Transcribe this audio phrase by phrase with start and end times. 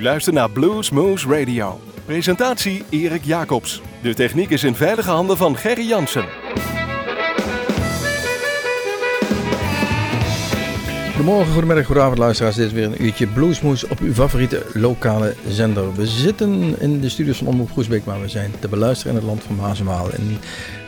[0.00, 1.80] U luistert naar Blues Moose Radio.
[2.04, 3.82] Presentatie Erik Jacobs.
[4.02, 6.24] De techniek is in veilige handen van Gerry Jansen.
[11.20, 12.56] Goedemorgen, goedemiddag, goedenavond luisteraars.
[12.56, 15.94] Dit is weer een uurtje Bluesmoes op uw favoriete lokale zender.
[15.94, 19.28] We zitten in de studios van Omroep Groesbeek, maar we zijn te beluisteren in het
[19.28, 19.86] land van.
[20.12, 20.38] En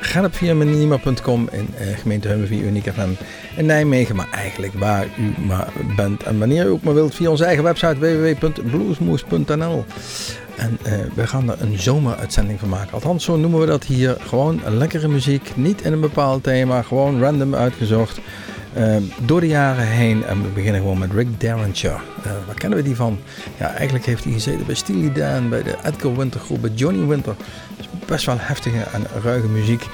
[0.00, 3.08] ga op via minima.com in uh, gemeente Hummervie, Uniek FM
[3.56, 4.16] in Nijmegen.
[4.16, 7.64] Maar eigenlijk waar u maar bent en wanneer u ook maar wilt via onze eigen
[7.64, 9.84] website www.bluesmoes.nl.
[10.56, 12.92] En uh, we gaan er een zomeruitzending van maken.
[12.92, 14.16] Althans, zo noemen we dat hier.
[14.20, 18.20] Gewoon lekkere muziek, niet in een bepaald thema, gewoon random uitgezocht.
[18.76, 22.00] Uh, door de jaren heen, en we beginnen gewoon met Rick Derringer.
[22.26, 23.18] Uh, waar kennen we die van?
[23.58, 27.06] Ja, eigenlijk heeft hij gezeten bij Steely Dan, bij de Edgar Winter groep, bij Johnny
[27.06, 27.34] Winter.
[27.76, 29.86] Dus best wel heftige en ruige muziek.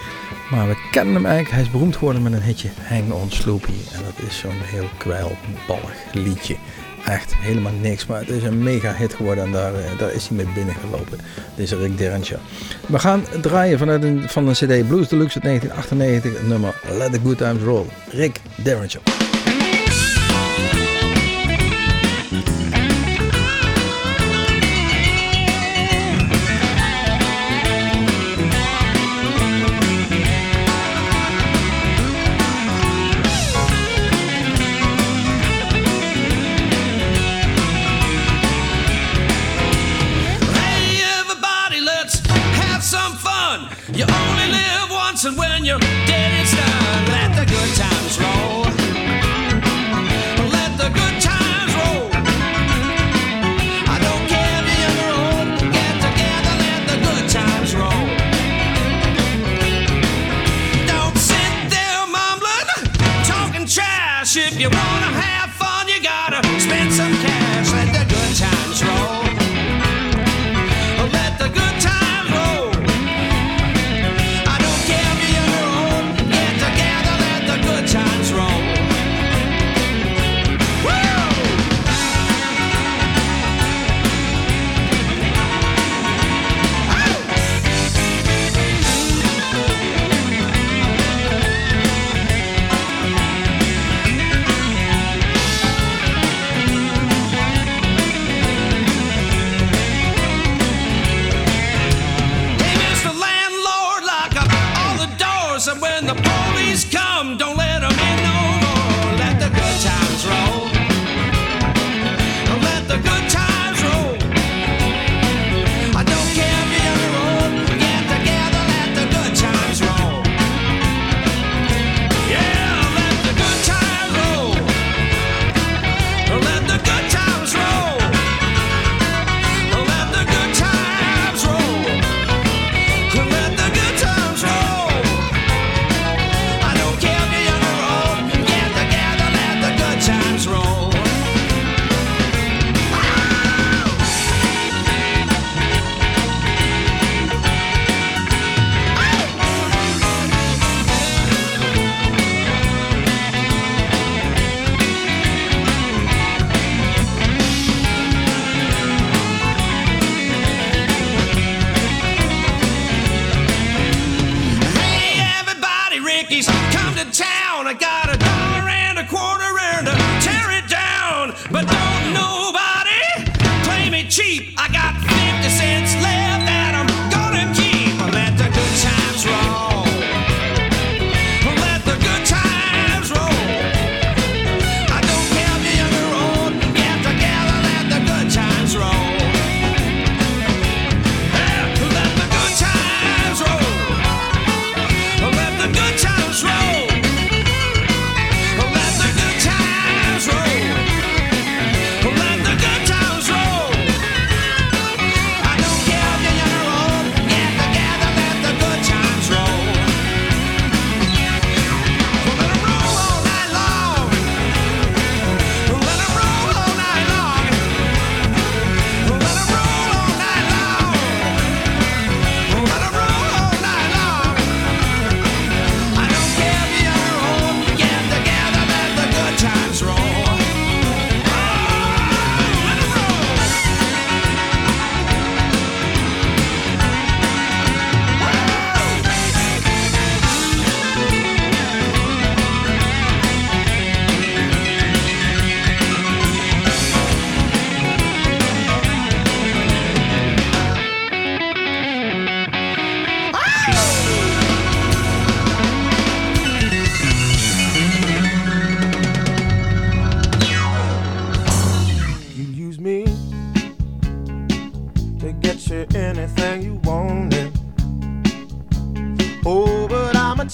[0.51, 3.73] Maar we kennen hem eigenlijk, hij is beroemd geworden met een hitje Hang on Sloopy.
[3.93, 6.57] En dat is zo'n heel kwijlballig liedje
[7.05, 8.07] echt helemaal niks.
[8.07, 11.19] Maar het is een mega hit geworden en daar, eh, daar is hij mee binnengelopen.
[11.55, 12.39] Deze Rick Derringer.
[12.87, 16.33] We gaan draaien vanuit een, van een CD Blues Deluxe uit 1998.
[16.33, 17.87] Het nummer Let the Good Times Roll.
[18.11, 19.01] Rick Derringer.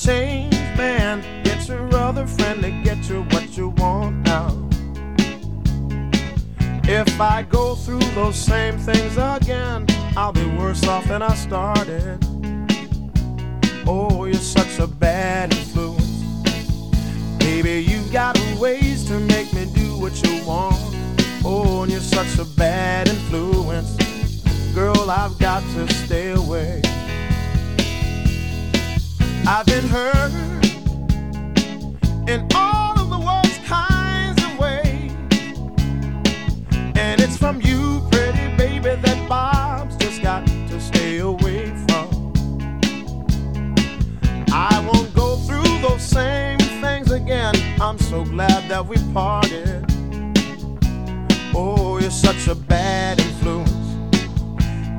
[0.05, 1.23] Changed man.
[1.45, 4.49] Get your other friend to get you what you want now.
[6.87, 12.19] If I go through those same things again, I'll be worse off than I started.
[13.87, 16.05] Oh, you're such a bad influence.
[17.39, 20.77] Baby, you got ways to make me do what you want.
[21.43, 23.97] Oh, and you're such a bad influence.
[24.75, 26.83] Girl, I've got to stay away.
[29.47, 30.33] I've been hurt
[32.27, 35.13] in all of the worst kinds of ways.
[36.97, 42.33] And it's from you, pretty baby, that Bob's just got to stay away from.
[44.51, 47.55] I won't go through those same things again.
[47.83, 49.85] I'm so glad that we parted.
[51.55, 53.71] Oh, you're such a bad influence.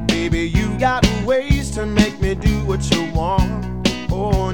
[0.05, 3.74] Baby, you got ways to make me do what you want.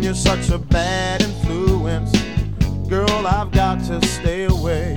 [0.02, 2.12] You're such a bad influence.
[2.90, 4.96] Girl, I've got to stay away.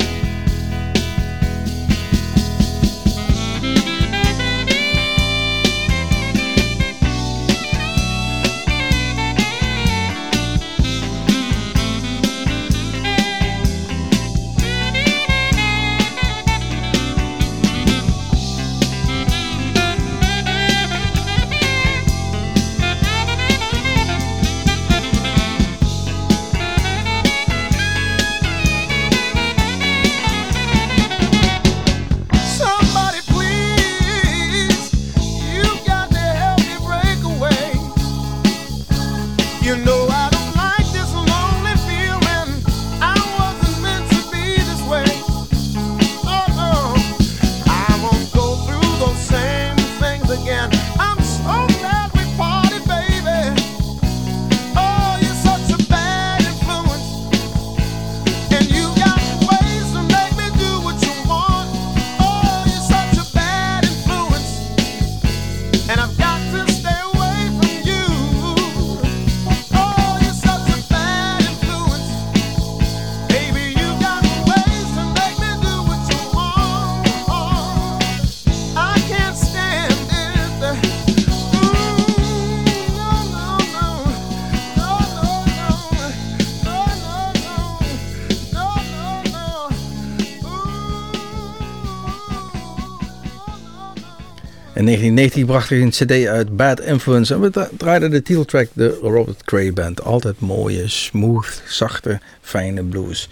[94.84, 95.90] In 1990 bracht hij een
[96.22, 97.34] cd uit, Bad Influence.
[97.34, 100.02] En we dra- draaiden de titeltrack, de Robert Cray Band.
[100.02, 103.28] Altijd mooie, smooth, zachte, fijne blues.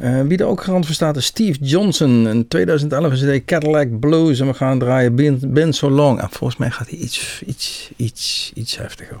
[0.00, 2.28] Eh, wie er ook garant voor staat is Steve Johnson.
[2.28, 4.40] In 2011 cd Cadillac Blues.
[4.40, 5.14] En we gaan draaien
[5.52, 6.20] Been So Long.
[6.20, 9.20] En volgens mij gaat hij iets, iets, iets, iets heftiger.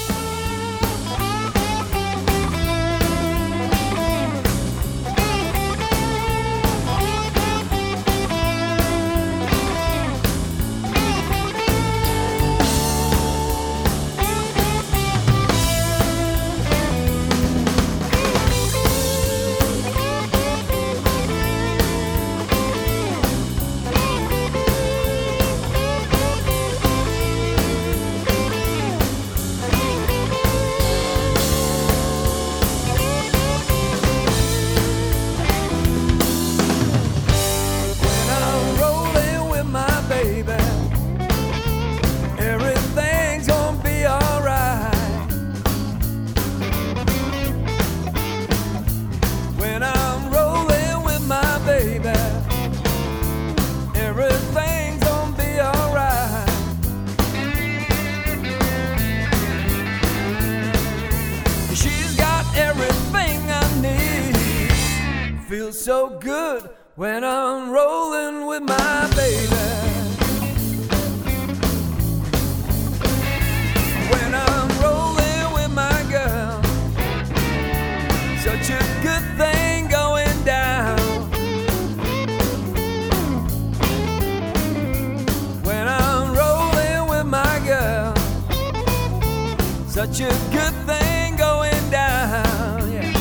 [90.11, 92.91] such a good thing going down.
[92.91, 93.13] Yeah.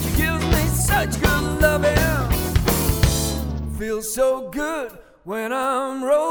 [0.00, 1.96] She gives me such good loving.
[3.78, 4.92] Feels so good
[5.24, 6.27] when I'm rolling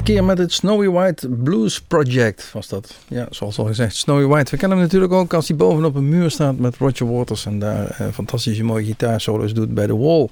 [0.00, 2.94] Dit keer met het Snowy White Blues Project was dat.
[3.08, 4.50] Ja, zoals al gezegd, Snowy White.
[4.50, 7.58] We kennen hem natuurlijk ook als hij bovenop een muur staat met Roger Waters en
[7.58, 10.28] daar eh, fantastische mooie gitaarsolos doet bij The Wall.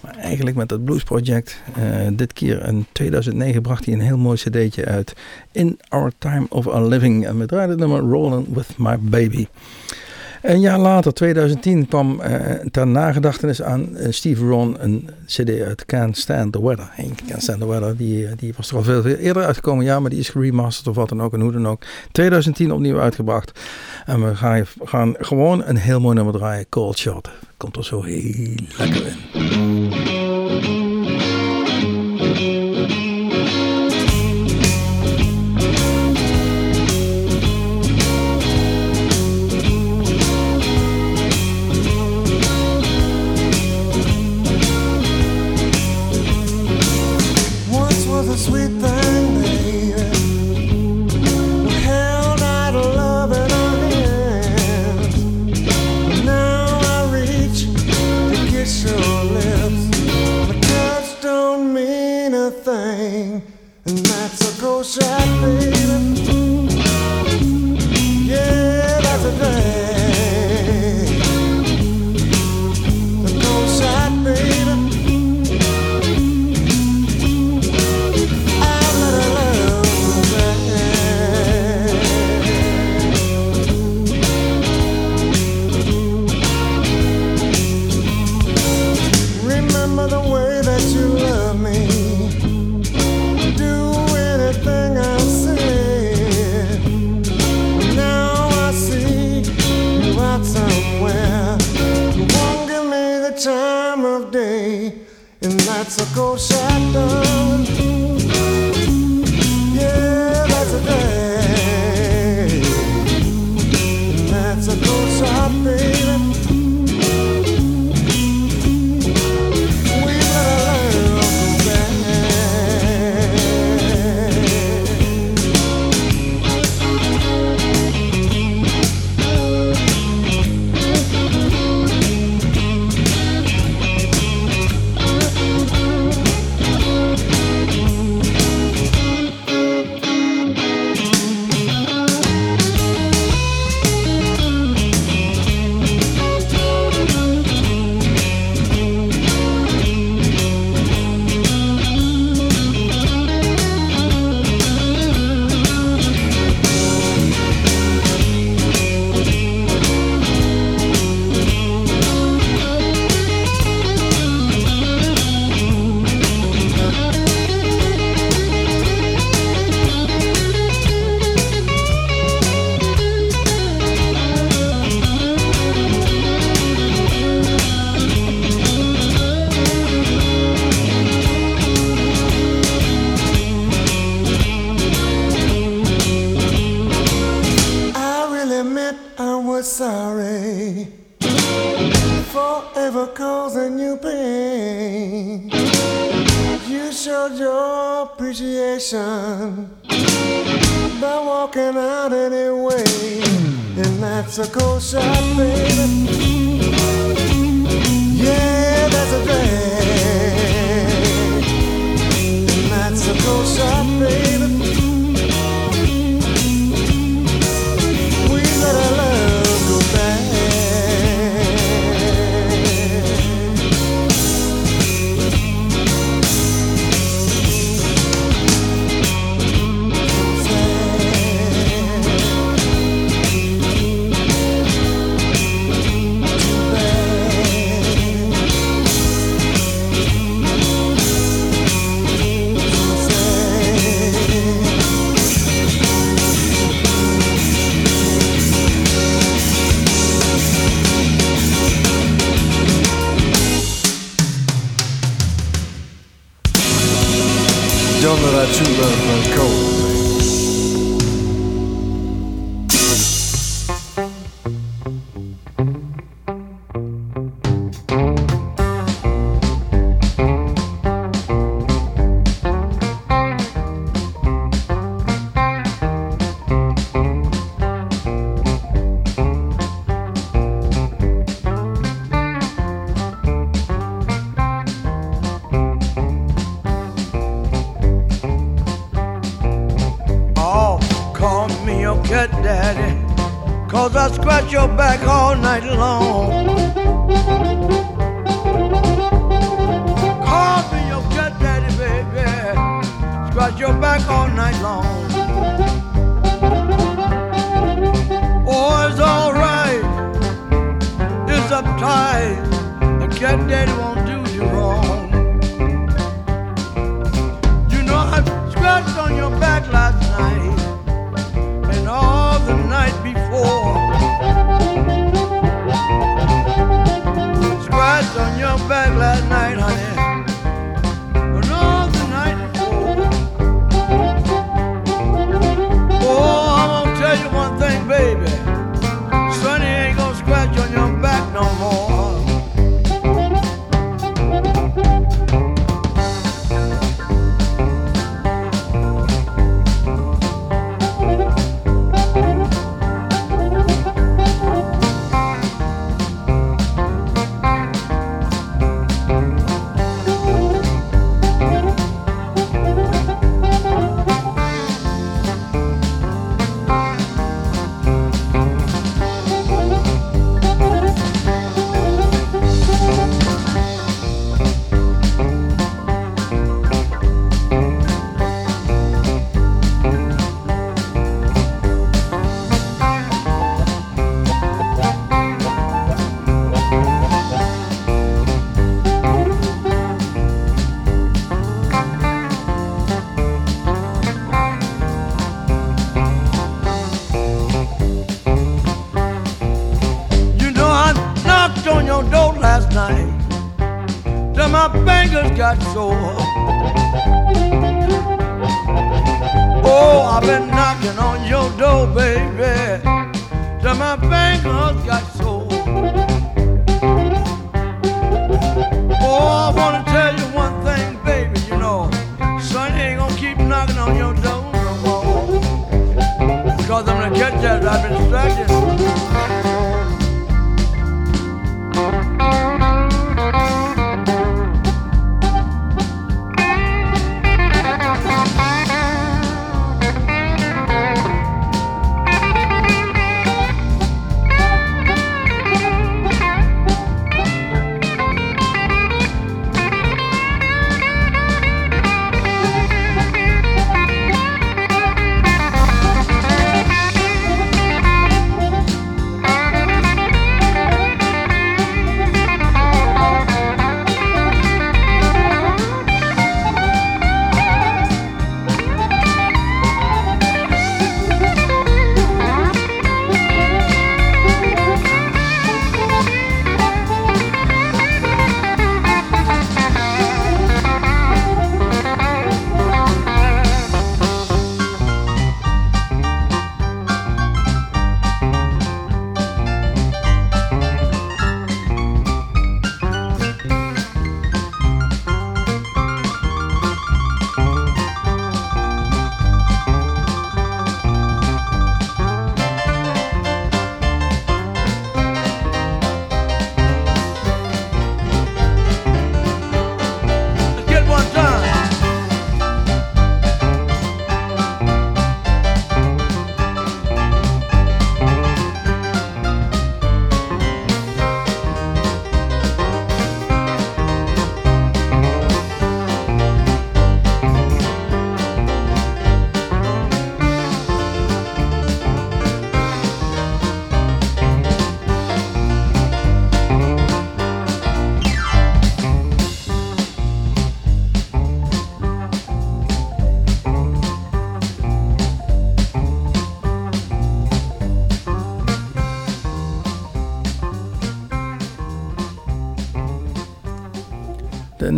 [0.00, 4.18] Maar eigenlijk met dat Blues Project, eh, dit keer in 2009 bracht hij een heel
[4.18, 5.12] mooi cd'tje uit.
[5.52, 7.26] In Our Time of Our Living.
[7.26, 9.46] En we draaiden het nummer Rolling With My Baby.
[10.44, 15.84] Een jaar later, 2010, kwam eh, ter nagedachtenis aan eh, Steve Ron een cd uit
[15.84, 16.90] Can't Stand The Weather.
[17.26, 19.84] Can't Stand The Weather, die, eh, die was er al veel, veel eerder uitgekomen.
[19.84, 21.82] Ja, maar die is geremasterd of wat dan ook en hoe dan ook.
[22.12, 23.60] 2010 opnieuw uitgebracht.
[24.06, 26.68] En we gaan, gaan gewoon een heel mooi nummer draaien.
[26.68, 27.30] Cold Shot.
[27.56, 29.93] Komt er zo heel lekker in.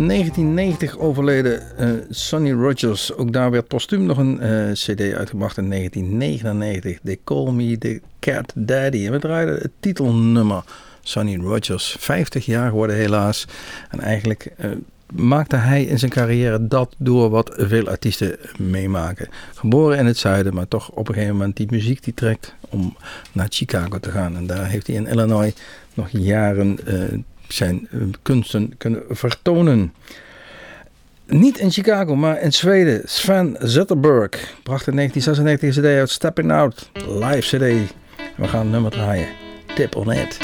[0.05, 3.13] 1990 overleden eh, Sonny Rogers.
[3.13, 6.99] Ook daar werd postuum nog een eh, CD uitgebracht in 1999.
[7.03, 9.05] They Call Me the Cat Daddy.
[9.05, 10.63] En we draaiden het titelnummer.
[11.01, 13.47] Sonny Rogers, 50 jaar geworden helaas.
[13.89, 14.69] En eigenlijk eh,
[15.13, 19.29] maakte hij in zijn carrière dat door wat veel artiesten meemaken.
[19.55, 22.97] Geboren in het zuiden, maar toch op een gegeven moment die muziek die trekt om
[23.31, 24.35] naar Chicago te gaan.
[24.35, 25.53] En daar heeft hij in Illinois
[25.93, 26.77] nog jaren
[27.47, 29.93] zijn eh, kunsten kunnen vertonen.
[31.25, 33.01] Niet in Chicago, maar in Zweden.
[33.05, 36.89] Sven Zetterberg bracht in 1996 een cd uit Stepping Out.
[36.93, 37.93] Live cd.
[38.35, 39.27] We gaan een nummer draaien.
[39.75, 40.37] Tip on it.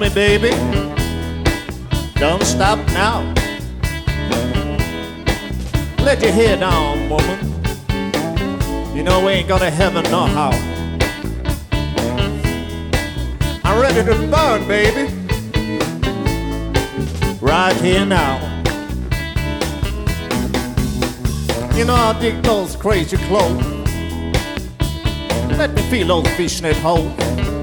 [0.00, 0.50] Me, baby.
[2.14, 3.22] Don't stop now.
[6.04, 7.38] Let your hair down, woman.
[8.94, 10.50] You know we ain't gonna heaven no how.
[13.64, 15.12] I'm ready to burn, baby.
[17.40, 18.38] Right here now.
[21.74, 23.64] You know I dig those crazy clothes.
[25.56, 27.57] Let me feel those fishnet holes.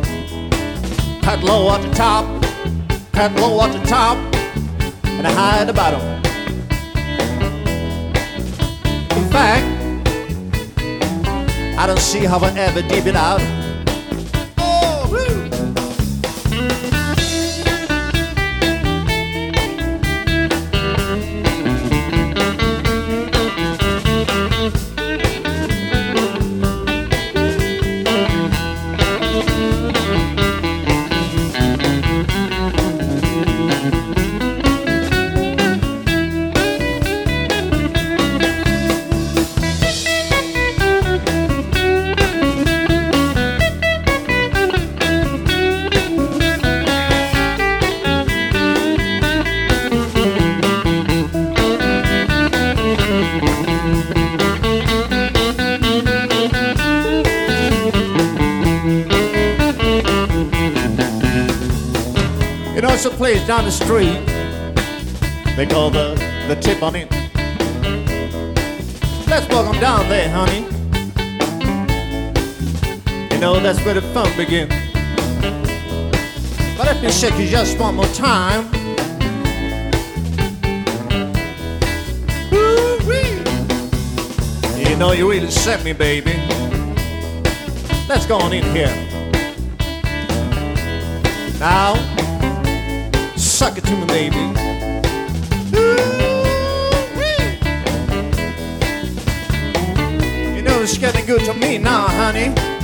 [1.26, 2.24] Cut low at the top,
[3.12, 4.16] cut low at the top,
[5.06, 6.00] and high at the bottom.
[9.18, 9.66] In fact,
[11.80, 13.42] I don't see how I ever dip it out.
[63.48, 64.26] Down the street.
[65.56, 66.16] They call the
[66.48, 67.12] the tip on it.
[69.28, 70.62] Let's walk on down there, honey.
[73.32, 74.74] You know, that's where the fun begins.
[76.78, 78.72] But let me shake you just one more time.
[82.52, 83.44] Woo-wee.
[84.90, 86.34] You know, you really set me, baby.
[88.10, 88.94] Let's go on in here.
[91.60, 92.15] Now,
[93.66, 94.36] suck it to me, baby.
[95.74, 96.06] Woo-wee.
[100.56, 102.75] You know it's getting good to me now, honey.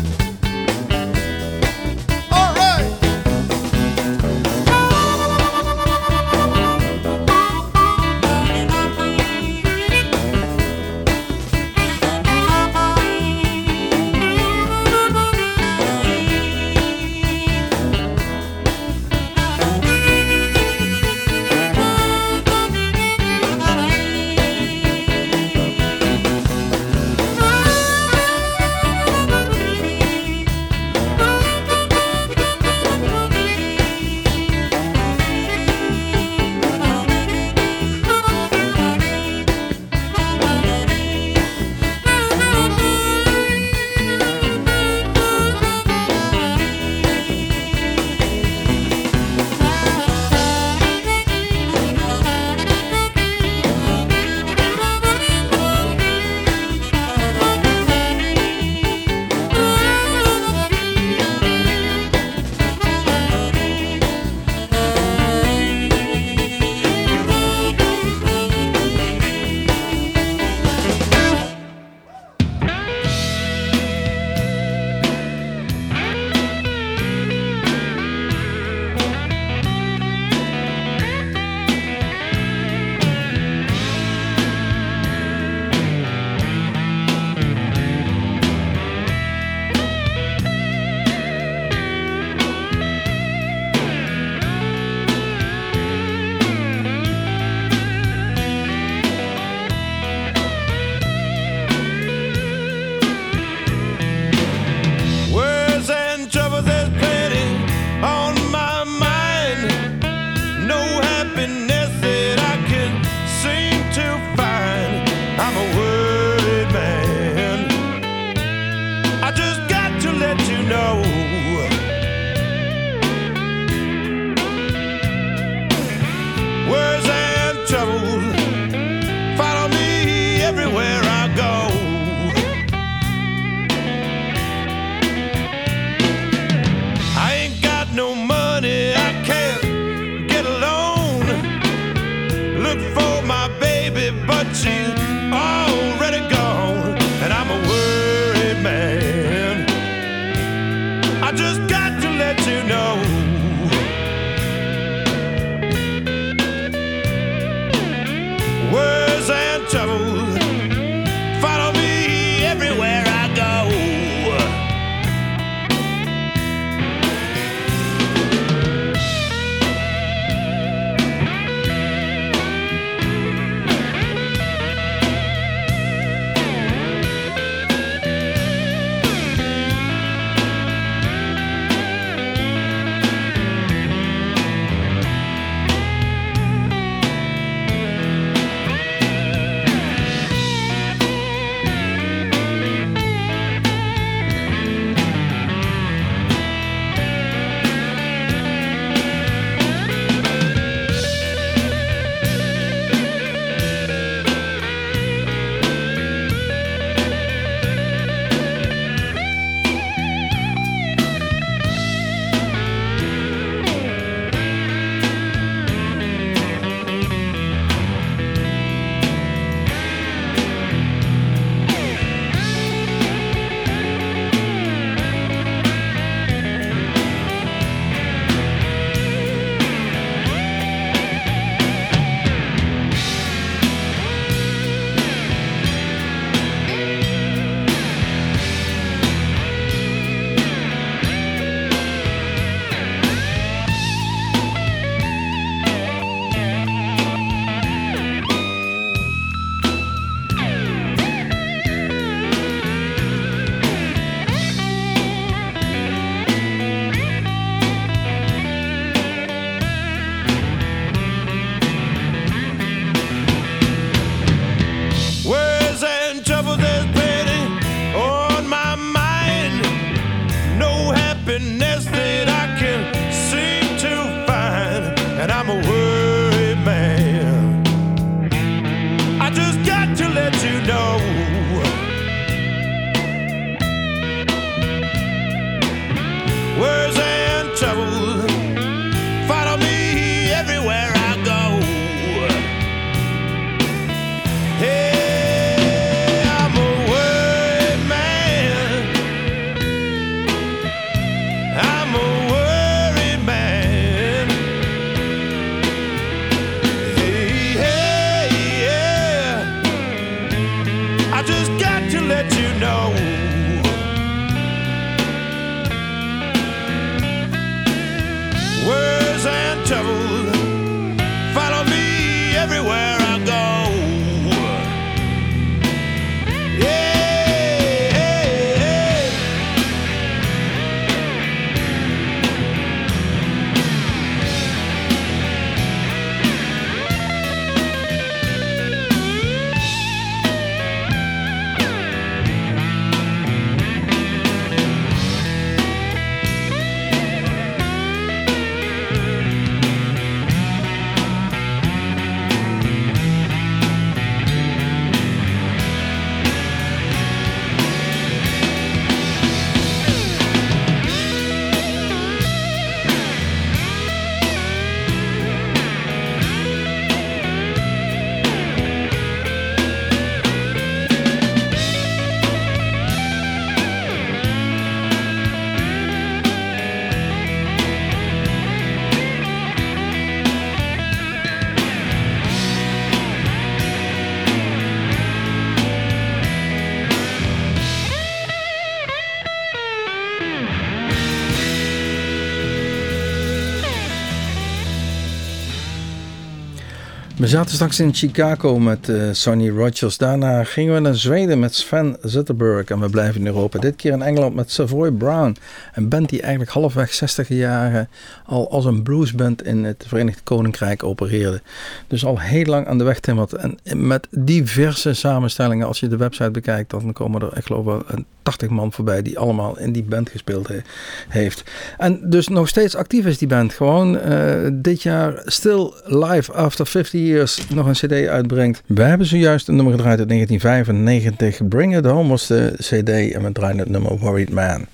[397.31, 399.97] Zaten straks in Chicago met eh, Sonny Rogers.
[399.97, 402.67] Daarna gingen we naar Zweden met Sven Zetterberg.
[402.67, 403.59] En we blijven in Europa.
[403.59, 405.35] Dit keer in Engeland met Savoy Brown.
[405.73, 407.89] Een band die eigenlijk halfweg 60 jaren
[408.25, 411.41] al als een bluesband in het Verenigd Koninkrijk opereerde.
[411.87, 413.33] Dus al heel lang aan de weg timmert.
[413.33, 415.67] En met diverse samenstellingen.
[415.67, 419.01] Als je de website bekijkt, dan komen er, ik geloof wel, een 80 man voorbij
[419.01, 420.61] die allemaal in die band gespeeld he-
[421.09, 421.43] heeft.
[421.77, 423.53] En dus nog steeds actief is die band.
[423.53, 428.61] Gewoon eh, dit jaar Still Live After 50 Years nog een cd uitbrengt.
[428.65, 431.47] We hebben zojuist een nummer gedraaid uit 1995.
[431.47, 434.65] Bring It Home was de cd en we draaien het nummer Worried Man.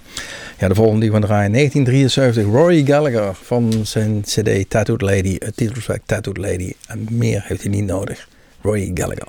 [0.60, 5.56] Ja, de volgende die we draaien, 1973, Rory Gallagher van zijn cd Tattooed Lady, het
[5.56, 6.74] titeltrack Tattooed Lady.
[6.88, 8.28] En meer heeft hij niet nodig.
[8.62, 9.28] Rory Gallagher.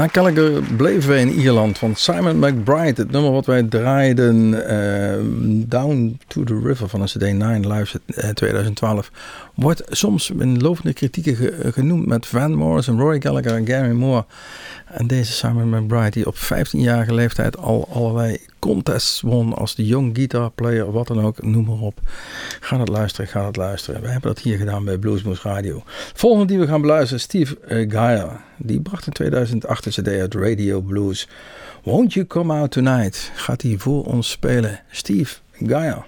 [0.00, 5.18] Na Gallagher bleven wij in Ierland, want Simon McBride, het nummer wat wij draaiden, eh,
[5.68, 9.10] Down to the River van een CD 9 Live eh, 2012,
[9.54, 14.24] wordt soms in lovende kritieken ge- genoemd met Van Morrison, Roy Gallagher en Gary Moore.
[14.86, 20.16] En deze Simon McBride, die op 15-jarige leeftijd al allerlei contests won als de young
[20.16, 22.00] guitar player, wat dan ook, noem maar op.
[22.60, 24.02] Ga het luisteren, ga het luisteren.
[24.02, 25.82] Wij hebben dat hier gedaan bij Bluesmoose Radio.
[26.14, 28.40] Volgende die we gaan beluisteren, Steve uh, Geyer.
[28.56, 31.28] Die bracht in 2008 een cd uit Radio Blues.
[31.82, 33.30] Won't You Come Out Tonight?
[33.34, 34.80] Gaat hij voor ons spelen.
[34.90, 36.04] Steve Geyer.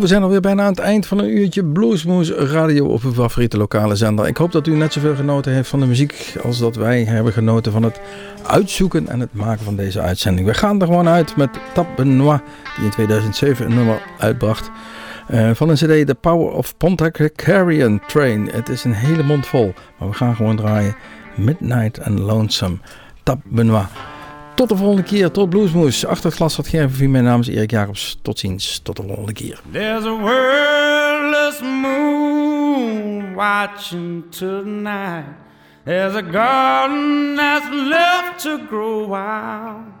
[0.00, 3.56] We zijn alweer bijna aan het eind van een uurtje Bluesmoes Radio op uw favoriete
[3.56, 4.26] lokale zender.
[4.26, 7.32] Ik hoop dat u net zoveel genoten heeft van de muziek als dat wij hebben
[7.32, 8.00] genoten van het
[8.46, 10.46] uitzoeken en het maken van deze uitzending.
[10.46, 12.40] We gaan er gewoon uit met Tab Benoit,
[12.76, 14.70] die in 2007 een nummer uitbracht.
[15.30, 18.48] Uh, van een cd The Power of Pontiac Carrion Train.
[18.52, 20.96] Het is een hele mond vol, maar we gaan gewoon draaien
[21.36, 22.76] Midnight and Lonesome.
[23.22, 23.86] Tab Benoit.
[24.54, 26.06] Tot de volgende keer, tot Bluesmoes.
[26.06, 28.18] Achter het glas had Gervin, mijn naam is Erik Jacobs.
[28.22, 29.60] Tot ziens, tot de volgende keer.
[29.70, 35.26] There's a wordless moon watching tonight.
[35.84, 39.92] There's a garden that's left to grow wild.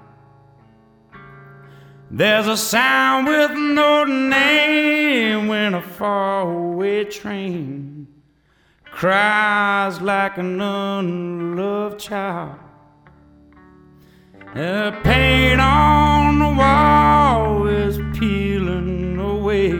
[2.16, 8.06] There's a sound with no name when a faraway train
[8.90, 12.63] cries like an unloved child.
[14.54, 19.72] The paint on the wall is peeling away.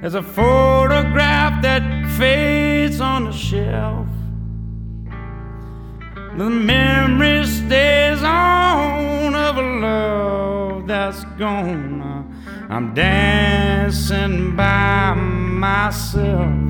[0.00, 1.82] There's a photograph that
[2.16, 4.06] fades on the shelf.
[6.38, 12.32] The memory stays on of a love that's gone.
[12.68, 16.64] I'm dancing by myself.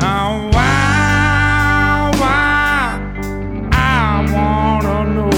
[0.00, 0.81] Why,
[4.82, 5.30] wanna know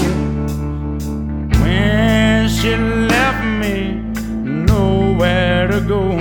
[1.61, 3.93] when she left me,
[4.43, 6.17] nowhere to go.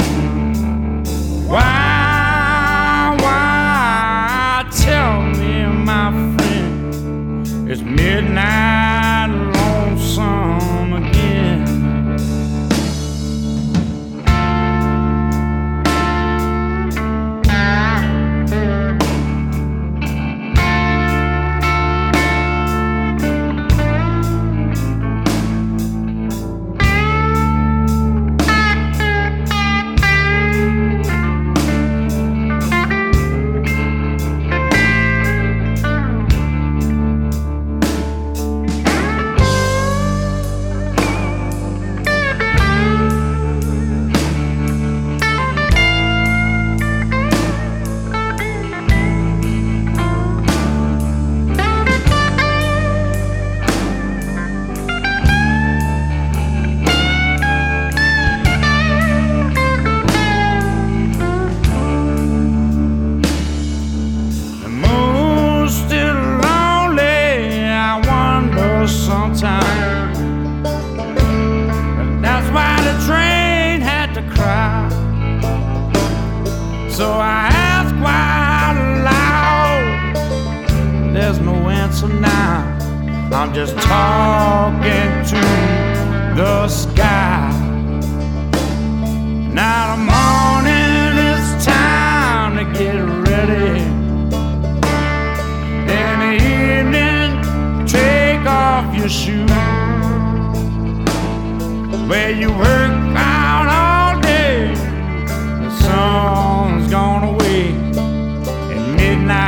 [1.49, 4.69] Why, why?
[4.71, 8.74] Tell me, my friend, it's midnight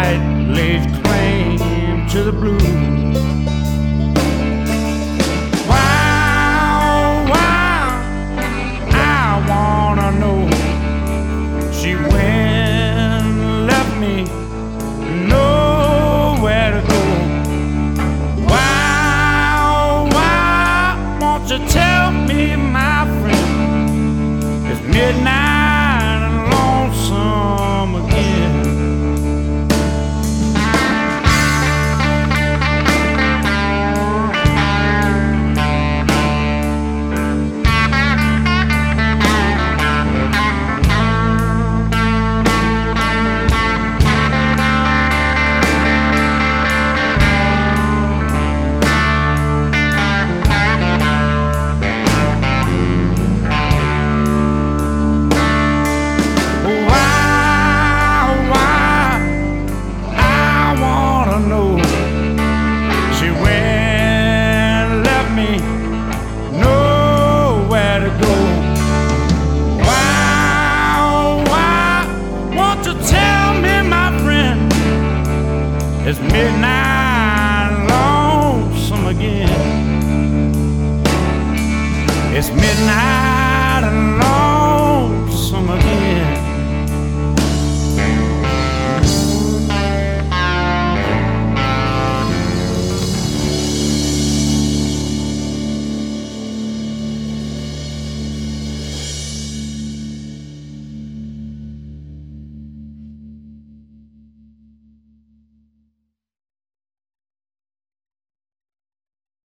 [0.07, 3.56] midnight lays claim to the blues.